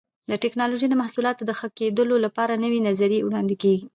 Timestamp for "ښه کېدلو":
1.59-2.15